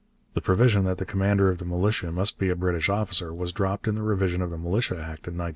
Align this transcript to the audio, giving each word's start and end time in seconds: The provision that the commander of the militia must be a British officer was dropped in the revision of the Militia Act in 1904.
The 0.33 0.41
provision 0.41 0.83
that 0.85 0.97
the 0.97 1.05
commander 1.05 1.49
of 1.51 1.59
the 1.59 1.65
militia 1.65 2.11
must 2.11 2.39
be 2.39 2.49
a 2.49 2.55
British 2.55 2.89
officer 2.89 3.31
was 3.31 3.51
dropped 3.51 3.87
in 3.87 3.93
the 3.93 4.01
revision 4.01 4.41
of 4.41 4.49
the 4.49 4.57
Militia 4.57 4.95
Act 4.95 5.27
in 5.29 5.37
1904. 5.37 5.49